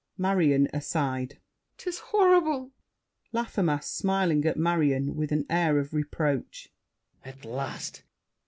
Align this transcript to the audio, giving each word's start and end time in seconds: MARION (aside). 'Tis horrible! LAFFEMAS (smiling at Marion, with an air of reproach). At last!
MARION 0.17 0.67
(aside). 0.73 1.37
'Tis 1.77 1.99
horrible! 1.99 2.71
LAFFEMAS 3.33 3.85
(smiling 3.85 4.43
at 4.45 4.57
Marion, 4.57 5.15
with 5.15 5.31
an 5.31 5.45
air 5.47 5.77
of 5.77 5.93
reproach). 5.93 6.73
At 7.23 7.45
last! 7.45 8.01